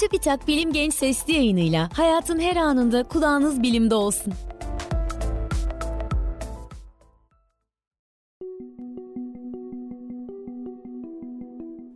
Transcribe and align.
Çubitak 0.00 0.48
Bilim 0.48 0.72
Genç 0.72 0.94
Sesli 0.94 1.32
yayınıyla 1.32 1.88
hayatın 1.92 2.40
her 2.40 2.56
anında 2.56 3.02
kulağınız 3.02 3.62
bilimde 3.62 3.94
olsun. 3.94 4.32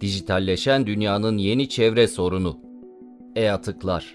Dijitalleşen 0.00 0.86
dünyanın 0.86 1.38
yeni 1.38 1.68
çevre 1.68 2.08
sorunu. 2.08 2.58
E-atıklar. 3.36 4.14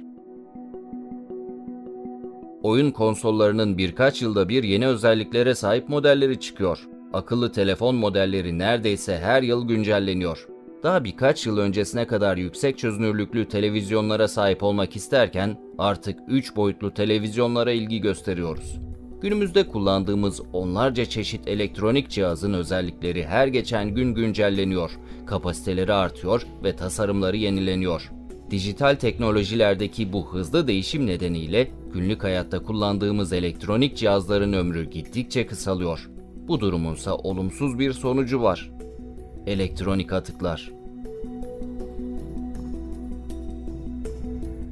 Oyun 2.63 2.91
konsollarının 2.91 3.77
birkaç 3.77 4.21
yılda 4.21 4.49
bir 4.49 4.63
yeni 4.63 4.87
özelliklere 4.87 5.55
sahip 5.55 5.89
modelleri 5.89 6.39
çıkıyor. 6.39 6.87
Akıllı 7.13 7.51
telefon 7.51 7.95
modelleri 7.95 8.57
neredeyse 8.57 9.17
her 9.17 9.41
yıl 9.41 9.67
güncelleniyor. 9.67 10.56
Daha 10.83 11.03
birkaç 11.03 11.45
yıl 11.45 11.57
öncesine 11.57 12.07
kadar 12.07 12.37
yüksek 12.37 12.77
çözünürlüklü 12.77 13.47
televizyonlara 13.47 14.27
sahip 14.27 14.63
olmak 14.63 14.95
isterken 14.95 15.57
artık 15.77 16.19
3 16.27 16.55
boyutlu 16.55 16.93
televizyonlara 16.93 17.71
ilgi 17.71 18.01
gösteriyoruz. 18.01 18.79
Günümüzde 19.21 19.67
kullandığımız 19.67 20.41
onlarca 20.53 21.05
çeşit 21.05 21.47
elektronik 21.47 22.09
cihazın 22.09 22.53
özellikleri 22.53 23.25
her 23.25 23.47
geçen 23.47 23.95
gün 23.95 24.13
güncelleniyor, 24.13 24.91
kapasiteleri 25.25 25.93
artıyor 25.93 26.47
ve 26.63 26.75
tasarımları 26.75 27.37
yenileniyor. 27.37 28.11
Dijital 28.51 28.95
teknolojilerdeki 28.95 30.13
bu 30.13 30.33
hızlı 30.33 30.67
değişim 30.67 31.07
nedeniyle 31.07 31.71
günlük 31.93 32.23
hayatta 32.23 32.63
kullandığımız 32.63 33.33
elektronik 33.33 33.97
cihazların 33.97 34.53
ömrü 34.53 34.89
gittikçe 34.89 35.47
kısalıyor. 35.47 36.09
Bu 36.47 36.59
durumunsa 36.59 37.15
olumsuz 37.15 37.79
bir 37.79 37.93
sonucu 37.93 38.41
var. 38.41 38.71
Elektronik 39.47 40.13
atıklar. 40.13 40.76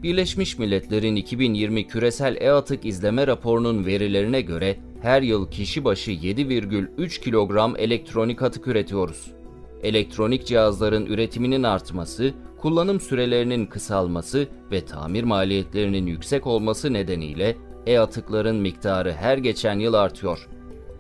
Birleşmiş 0.06 0.58
Milletler'in 0.60 1.16
2020 1.16 1.88
küresel 1.88 2.38
e-atık 2.42 2.86
izleme 2.86 3.28
raporunun 3.28 3.86
verilerine 3.86 4.42
göre 4.42 4.78
her 5.02 5.22
yıl 5.22 5.52
kişi 5.52 5.86
başı 5.86 6.12
7,3 6.12 7.22
kilogram 7.22 7.76
elektronik 7.78 8.42
atık 8.42 8.68
üretiyoruz. 8.68 9.32
Elektronik 9.84 10.46
cihazların 10.46 11.06
üretiminin 11.06 11.64
artması, 11.64 12.34
kullanım 12.58 13.00
sürelerinin 13.00 13.66
kısalması 13.66 14.48
ve 14.72 14.86
tamir 14.86 15.24
maliyetlerinin 15.24 16.06
yüksek 16.06 16.48
olması 16.48 16.94
nedeniyle 16.94 17.58
e-atıkların 17.88 18.56
miktarı 18.56 19.14
her 19.14 19.38
geçen 19.38 19.80
yıl 19.80 19.94
artıyor. 19.94 20.48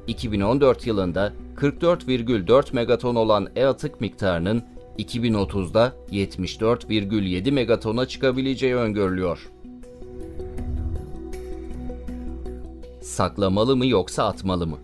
2014 0.08 0.88
yılında 0.88 1.34
44,4 1.56 2.76
megaton 2.76 3.16
olan 3.16 3.48
e-atık 3.56 4.02
miktarının 4.02 4.64
2030'da 5.00 5.94
74,7 6.12 7.52
megatona 7.52 8.06
çıkabileceği 8.06 8.76
öngörülüyor. 8.76 9.50
Saklamalı 13.02 13.76
mı 13.76 13.86
yoksa 13.86 14.24
atmalı 14.26 14.68
mı? 14.68 14.78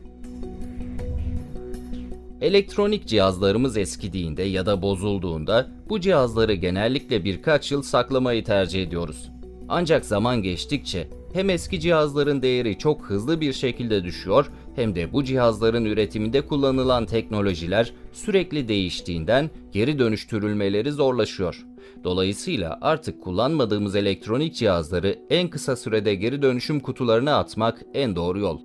Elektronik 2.42 3.08
cihazlarımız 3.08 3.78
eskidiğinde 3.78 4.44
ya 4.44 4.66
da 4.66 4.82
bozulduğunda 4.82 5.68
bu 5.90 6.00
cihazları 6.00 6.54
genellikle 6.54 7.26
birkaç 7.26 7.72
yıl 7.72 7.82
saklamayı 7.82 8.44
tercih 8.44 8.84
ediyoruz. 8.84 9.30
Ancak 9.70 10.06
zaman 10.06 10.44
geçtikçe 10.44 11.08
hem 11.34 11.50
eski 11.50 11.80
cihazların 11.80 12.42
değeri 12.42 12.78
çok 12.78 13.02
hızlı 13.02 13.42
bir 13.42 13.54
şekilde 13.54 14.04
düşüyor 14.04 14.52
hem 14.76 14.96
de 14.96 15.14
bu 15.14 15.24
cihazların 15.24 15.86
üretiminde 15.86 16.42
kullanılan 16.42 17.06
teknolojiler 17.06 17.94
sürekli 18.12 18.68
değiştiğinden 18.68 19.50
geri 19.72 20.00
dönüştürülmeleri 20.00 20.92
zorlaşıyor. 20.92 21.66
Dolayısıyla 22.04 22.78
artık 22.82 23.22
kullanmadığımız 23.22 23.96
elektronik 23.96 24.56
cihazları 24.56 25.20
en 25.30 25.48
kısa 25.48 25.76
sürede 25.76 26.16
geri 26.16 26.42
dönüşüm 26.42 26.80
kutularına 26.80 27.38
atmak 27.38 27.82
en 27.94 28.16
doğru 28.16 28.40
yol. 28.40 28.60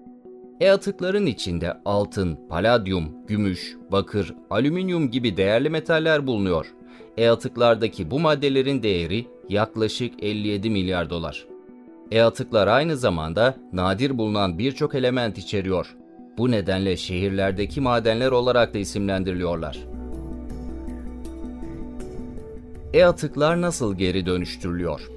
E-atıkların 0.60 1.26
içinde 1.26 1.76
altın, 1.84 2.38
paladyum, 2.48 3.04
gümüş, 3.26 3.76
bakır, 3.92 4.34
alüminyum 4.50 5.10
gibi 5.10 5.36
değerli 5.36 5.70
metaller 5.70 6.26
bulunuyor. 6.26 6.66
E-atıklardaki 7.16 8.10
bu 8.10 8.20
maddelerin 8.20 8.82
değeri 8.82 9.26
yaklaşık 9.48 10.22
57 10.22 10.70
milyar 10.70 11.10
dolar. 11.10 11.56
E-atıklar 12.11 12.67
aynı 12.67 12.97
zamanda 12.97 13.55
nadir 13.72 14.19
bulunan 14.19 14.59
birçok 14.59 14.94
element 14.94 15.39
içeriyor. 15.39 15.97
Bu 16.39 16.50
nedenle 16.50 16.97
şehirlerdeki 16.97 17.81
madenler 17.81 18.31
olarak 18.31 18.75
da 18.75 18.78
isimlendiriliyorlar. 18.78 19.78
E-atıklar 22.94 23.61
nasıl 23.61 23.99
geri 23.99 24.27
dönüştürülüyor? 24.27 25.11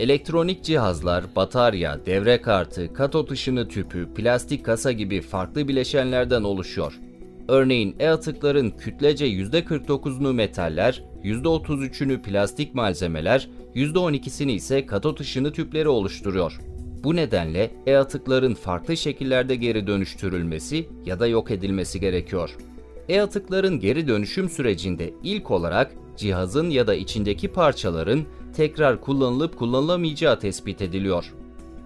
Elektronik 0.00 0.64
cihazlar, 0.64 1.24
batarya, 1.36 2.06
devre 2.06 2.40
kartı, 2.40 2.92
katot 2.92 3.30
ışını 3.30 3.68
tüpü, 3.68 4.08
plastik 4.14 4.64
kasa 4.64 4.92
gibi 4.92 5.20
farklı 5.20 5.68
bileşenlerden 5.68 6.42
oluşuyor. 6.42 7.00
Örneğin 7.50 7.96
e-atıkların 7.98 8.70
kütlece 8.70 9.26
%49'unu 9.26 10.32
metaller, 10.32 11.04
%33'ünü 11.24 12.22
plastik 12.22 12.74
malzemeler, 12.74 13.48
%12'sini 13.74 14.50
ise 14.52 14.86
katot 14.86 15.20
ışını 15.20 15.52
tüpleri 15.52 15.88
oluşturuyor. 15.88 16.60
Bu 17.04 17.16
nedenle 17.16 17.70
e-atıkların 17.86 18.54
farklı 18.54 18.96
şekillerde 18.96 19.56
geri 19.56 19.86
dönüştürülmesi 19.86 20.88
ya 21.04 21.20
da 21.20 21.26
yok 21.26 21.50
edilmesi 21.50 22.00
gerekiyor. 22.00 22.56
E-atıkların 23.08 23.80
geri 23.80 24.08
dönüşüm 24.08 24.48
sürecinde 24.48 25.14
ilk 25.22 25.50
olarak 25.50 25.92
cihazın 26.16 26.70
ya 26.70 26.86
da 26.86 26.94
içindeki 26.94 27.48
parçaların 27.48 28.22
tekrar 28.56 29.00
kullanılıp 29.00 29.58
kullanılamayacağı 29.58 30.38
tespit 30.38 30.82
ediliyor. 30.82 31.34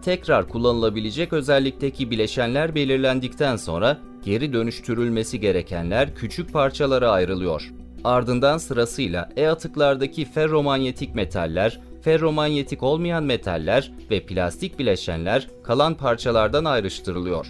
Tekrar 0.02 0.48
kullanılabilecek 0.48 1.32
özellikteki 1.32 2.10
bileşenler 2.10 2.74
belirlendikten 2.74 3.56
sonra 3.56 4.00
geri 4.24 4.52
dönüştürülmesi 4.52 5.40
gerekenler 5.40 6.14
küçük 6.14 6.52
parçalara 6.52 7.10
ayrılıyor. 7.10 7.72
Ardından 8.04 8.58
sırasıyla 8.58 9.28
e-atıklardaki 9.36 10.24
ferromanyetik 10.24 11.14
metaller, 11.14 11.80
ferromanyetik 12.02 12.82
olmayan 12.82 13.24
metaller 13.24 13.92
ve 14.10 14.26
plastik 14.26 14.78
bileşenler 14.78 15.48
kalan 15.62 15.94
parçalardan 15.94 16.64
ayrıştırılıyor. 16.64 17.46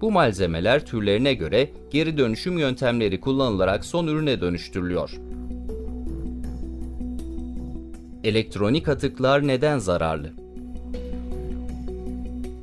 Bu 0.00 0.10
malzemeler 0.10 0.86
türlerine 0.86 1.34
göre 1.34 1.70
geri 1.90 2.18
dönüşüm 2.18 2.58
yöntemleri 2.58 3.20
kullanılarak 3.20 3.84
son 3.84 4.06
ürüne 4.06 4.40
dönüştürülüyor. 4.40 5.10
Elektronik 8.24 8.88
atıklar 8.88 9.46
neden 9.46 9.78
zararlı? 9.78 10.30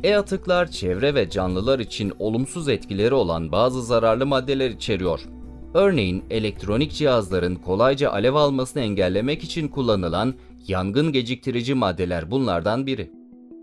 E-atıklar 0.03 0.71
çevre 0.71 1.15
ve 1.15 1.29
canlılar 1.29 1.79
için 1.79 2.13
olumsuz 2.19 2.69
etkileri 2.69 3.13
olan 3.13 3.51
bazı 3.51 3.83
zararlı 3.83 4.25
maddeler 4.25 4.69
içeriyor. 4.69 5.19
Örneğin 5.73 6.23
elektronik 6.29 6.91
cihazların 6.91 7.55
kolayca 7.55 8.11
alev 8.11 8.33
almasını 8.33 8.83
engellemek 8.83 9.43
için 9.43 9.67
kullanılan 9.67 10.33
yangın 10.67 11.11
geciktirici 11.11 11.73
maddeler 11.73 12.31
bunlardan 12.31 12.85
biri. 12.85 13.11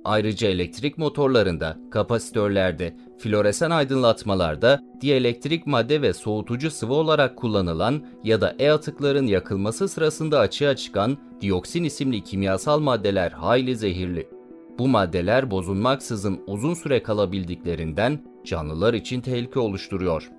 Ayrıca 0.05 0.49
elektrik 0.49 0.99
motorlarında, 0.99 1.77
kapasitörlerde, 1.91 2.97
floresan 3.19 3.71
aydınlatmalarda 3.71 4.83
dielektrik 5.01 5.67
madde 5.67 6.03
ve 6.03 6.13
soğutucu 6.13 6.71
sıvı 6.71 6.95
olarak 6.95 7.37
kullanılan 7.37 8.03
ya 8.25 8.41
da 8.41 8.55
e-atıkların 8.59 9.27
yakılması 9.27 9.89
sırasında 9.89 10.39
açığa 10.39 10.77
çıkan 10.77 11.19
dioksin 11.41 11.85
isimli 11.85 12.25
kimyasal 12.25 12.81
maddeler 12.81 13.31
hayli 13.31 13.77
zehirli. 13.77 14.34
Bu 14.79 14.89
maddeler 14.89 15.51
bozulmaksızın 15.51 16.41
uzun 16.47 16.75
süre 16.75 17.03
kalabildiklerinden 17.03 18.21
canlılar 18.45 18.95
için 18.95 19.21
tehlike 19.21 19.61
oluşturuyor. 19.61 20.31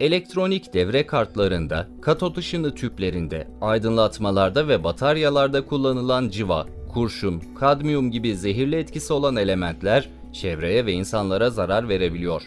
Elektronik 0.00 0.74
devre 0.74 1.06
kartlarında, 1.06 1.88
katot 2.02 2.38
ışını 2.38 2.74
tüplerinde, 2.74 3.48
aydınlatmalarda 3.60 4.68
ve 4.68 4.84
bataryalarda 4.84 5.66
kullanılan 5.66 6.28
civa, 6.28 6.66
kurşun, 6.92 7.42
kadmiyum 7.58 8.10
gibi 8.10 8.36
zehirli 8.36 8.76
etkisi 8.76 9.12
olan 9.12 9.36
elementler 9.36 10.08
çevreye 10.32 10.86
ve 10.86 10.92
insanlara 10.92 11.50
zarar 11.50 11.88
verebiliyor. 11.88 12.42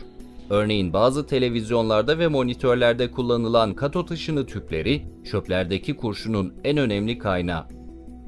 Örneğin 0.50 0.94
bazı 0.94 1.27
televizyonlarda 1.27 2.19
ve 2.19 2.27
monitörlerde 2.27 3.12
kullanılan 3.12 3.74
katot 3.74 4.12
ışını 4.12 4.45
tüpleri 4.45 5.01
çöplerdeki 5.31 5.95
kurşunun 5.95 6.54
en 6.63 6.77
önemli 6.77 7.18
kaynağı. 7.18 7.81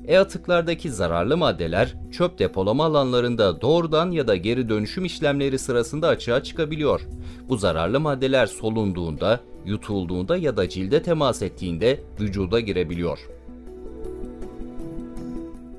E-atıklardaki 0.08 0.92
zararlı 0.92 1.38
maddeler 1.38 1.96
çöp 2.12 2.40
depolama 2.40 2.86
alanlarında 2.86 3.62
doğrudan 3.62 4.12
ya 4.12 4.28
da 4.28 4.36
geri 4.36 4.70
dönüşüm 4.70 5.06
işlemleri 5.06 5.60
sırasında 5.60 6.08
açığa 6.08 6.44
çıkabiliyor. 6.44 7.02
Bu 7.50 7.58
zararlı 7.58 8.00
maddeler 8.00 8.48
solunduğunda, 8.48 9.40
yutulduğunda 9.66 10.38
ya 10.38 10.58
da 10.58 10.70
cilde 10.70 11.04
temas 11.04 11.42
ettiğinde 11.42 12.00
vücuda 12.20 12.60
girebiliyor. 12.60 13.20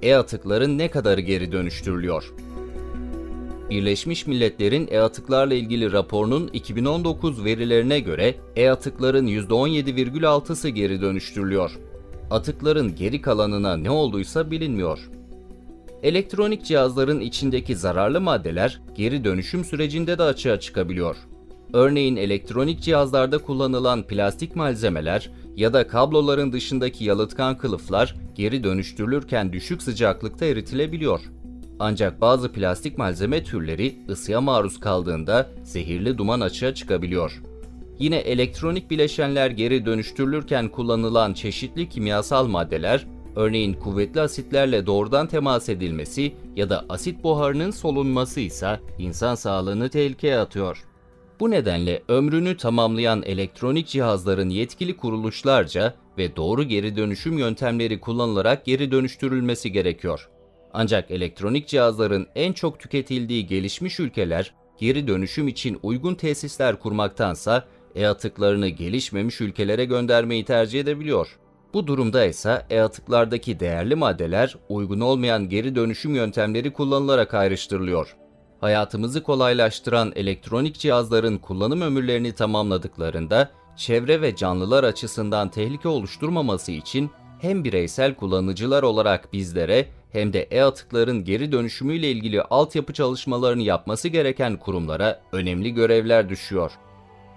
E-atıkların 0.02 0.78
ne 0.78 0.90
kadarı 0.90 1.20
geri 1.20 1.52
dönüştürülüyor? 1.52 2.34
Birleşmiş 3.70 4.26
Milletler'in 4.26 4.88
e-atıklarla 4.90 5.54
ilgili 5.54 5.92
raporunun 5.92 6.48
2019 6.52 7.44
verilerine 7.44 8.00
göre 8.00 8.34
e-atıkların 8.56 9.26
%17,6'sı 9.26 10.68
geri 10.68 11.00
dönüştürülüyor. 11.00 11.78
Atıkların 12.30 12.94
geri 12.96 13.20
kalanına 13.20 13.76
ne 13.76 13.90
olduysa 13.90 14.50
bilinmiyor. 14.50 14.98
Elektronik 16.02 16.64
cihazların 16.64 17.20
içindeki 17.20 17.76
zararlı 17.76 18.20
maddeler 18.20 18.80
geri 18.94 19.24
dönüşüm 19.24 19.64
sürecinde 19.64 20.18
de 20.18 20.22
açığa 20.22 20.60
çıkabiliyor. 20.60 21.16
Örneğin 21.72 22.16
elektronik 22.16 22.80
cihazlarda 22.80 23.38
kullanılan 23.38 24.02
plastik 24.02 24.56
malzemeler 24.56 25.30
ya 25.56 25.72
da 25.72 25.86
kabloların 25.86 26.52
dışındaki 26.52 27.04
yalıtkan 27.04 27.58
kılıflar 27.58 28.16
geri 28.34 28.64
dönüştürülürken 28.64 29.52
düşük 29.52 29.82
sıcaklıkta 29.82 30.44
eritilebiliyor. 30.44 31.20
Ancak 31.78 32.20
bazı 32.20 32.52
plastik 32.52 32.98
malzeme 32.98 33.44
türleri 33.44 33.94
ısıya 34.08 34.40
maruz 34.40 34.80
kaldığında 34.80 35.50
zehirli 35.62 36.18
duman 36.18 36.40
açığa 36.40 36.74
çıkabiliyor. 36.74 37.42
Yine 37.98 38.16
elektronik 38.16 38.90
bileşenler 38.90 39.50
geri 39.50 39.86
dönüştürülürken 39.86 40.68
kullanılan 40.68 41.34
çeşitli 41.34 41.88
kimyasal 41.88 42.46
maddeler, 42.46 43.06
örneğin 43.36 43.72
kuvvetli 43.72 44.20
asitlerle 44.20 44.86
doğrudan 44.86 45.26
temas 45.26 45.68
edilmesi 45.68 46.32
ya 46.56 46.70
da 46.70 46.84
asit 46.88 47.24
buharının 47.24 47.70
solunması 47.70 48.40
ise 48.40 48.80
insan 48.98 49.34
sağlığını 49.34 49.88
tehlikeye 49.88 50.38
atıyor. 50.38 50.84
Bu 51.40 51.50
nedenle 51.50 52.02
ömrünü 52.08 52.56
tamamlayan 52.56 53.22
elektronik 53.22 53.86
cihazların 53.86 54.48
yetkili 54.48 54.96
kuruluşlarca 54.96 55.94
ve 56.18 56.36
doğru 56.36 56.64
geri 56.64 56.96
dönüşüm 56.96 57.38
yöntemleri 57.38 58.00
kullanılarak 58.00 58.64
geri 58.64 58.90
dönüştürülmesi 58.90 59.72
gerekiyor. 59.72 60.28
Ancak 60.72 61.10
elektronik 61.10 61.68
cihazların 61.68 62.26
en 62.34 62.52
çok 62.52 62.80
tüketildiği 62.80 63.46
gelişmiş 63.46 64.00
ülkeler 64.00 64.54
geri 64.78 65.08
dönüşüm 65.08 65.48
için 65.48 65.78
uygun 65.82 66.14
tesisler 66.14 66.78
kurmaktansa 66.78 67.64
e-atıklarını 67.94 68.68
gelişmemiş 68.68 69.40
ülkelere 69.40 69.84
göndermeyi 69.84 70.44
tercih 70.44 70.80
edebiliyor. 70.80 71.38
Bu 71.74 71.86
durumda 71.86 72.24
ise 72.24 72.66
e-atıklardaki 72.70 73.60
değerli 73.60 73.94
maddeler 73.94 74.56
uygun 74.68 75.00
olmayan 75.00 75.48
geri 75.48 75.74
dönüşüm 75.74 76.14
yöntemleri 76.14 76.72
kullanılarak 76.72 77.34
ayrıştırılıyor. 77.34 78.16
Hayatımızı 78.60 79.22
kolaylaştıran 79.22 80.12
elektronik 80.16 80.78
cihazların 80.78 81.38
kullanım 81.38 81.80
ömürlerini 81.80 82.32
tamamladıklarında 82.32 83.50
çevre 83.76 84.22
ve 84.22 84.36
canlılar 84.36 84.84
açısından 84.84 85.48
tehlike 85.48 85.88
oluşturmaması 85.88 86.72
için 86.72 87.10
hem 87.40 87.64
bireysel 87.64 88.14
kullanıcılar 88.14 88.82
olarak 88.82 89.32
bizlere 89.32 89.86
hem 90.10 90.32
de 90.32 90.42
e-atıkların 90.42 91.24
geri 91.24 91.52
dönüşümüyle 91.52 92.10
ilgili 92.10 92.42
altyapı 92.42 92.92
çalışmalarını 92.92 93.62
yapması 93.62 94.08
gereken 94.08 94.56
kurumlara 94.56 95.22
önemli 95.32 95.74
görevler 95.74 96.28
düşüyor. 96.28 96.72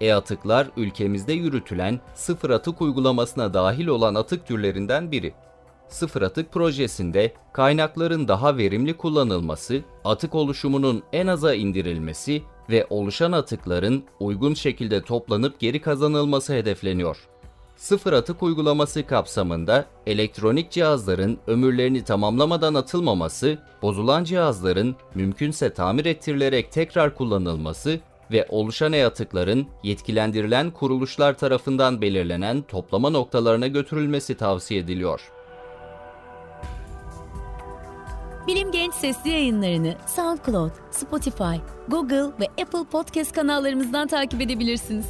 E-atıklar 0.00 0.68
ülkemizde 0.76 1.32
yürütülen 1.32 2.00
sıfır 2.14 2.50
atık 2.50 2.82
uygulamasına 2.82 3.54
dahil 3.54 3.86
olan 3.86 4.14
atık 4.14 4.46
türlerinden 4.46 5.12
biri. 5.12 5.34
Sıfır 5.88 6.22
atık 6.22 6.52
projesinde 6.52 7.32
kaynakların 7.52 8.28
daha 8.28 8.56
verimli 8.56 8.96
kullanılması, 8.96 9.82
atık 10.04 10.34
oluşumunun 10.34 11.02
en 11.12 11.26
aza 11.26 11.54
indirilmesi 11.54 12.42
ve 12.70 12.86
oluşan 12.90 13.32
atıkların 13.32 14.04
uygun 14.20 14.54
şekilde 14.54 15.02
toplanıp 15.02 15.60
geri 15.60 15.80
kazanılması 15.80 16.52
hedefleniyor. 16.52 17.28
Sıfır 17.76 18.12
atık 18.12 18.42
uygulaması 18.42 19.06
kapsamında 19.06 19.84
elektronik 20.06 20.70
cihazların 20.70 21.38
ömürlerini 21.46 22.04
tamamlamadan 22.04 22.74
atılmaması, 22.74 23.58
bozulan 23.82 24.24
cihazların 24.24 24.96
mümkünse 25.14 25.72
tamir 25.72 26.04
ettirilerek 26.04 26.72
tekrar 26.72 27.14
kullanılması 27.14 28.00
ve 28.30 28.46
oluşan 28.48 28.92
e-atıkların 28.92 29.66
yetkilendirilen 29.82 30.70
kuruluşlar 30.70 31.38
tarafından 31.38 32.00
belirlenen 32.00 32.62
toplama 32.62 33.10
noktalarına 33.10 33.66
götürülmesi 33.66 34.36
tavsiye 34.36 34.80
ediliyor. 34.80 35.32
Bilim 38.46 38.72
Genç 38.72 38.94
sesli 38.94 39.30
yayınlarını 39.30 39.94
SoundCloud, 40.06 40.70
Spotify, 40.90 41.56
Google 41.88 42.24
ve 42.40 42.62
Apple 42.62 42.84
Podcast 42.92 43.32
kanallarımızdan 43.32 44.08
takip 44.08 44.40
edebilirsiniz. 44.40 45.06